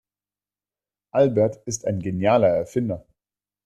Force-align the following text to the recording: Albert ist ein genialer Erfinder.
Albert 1.11 1.57
ist 1.67 1.85
ein 1.85 1.99
genialer 1.99 2.47
Erfinder. 2.47 3.05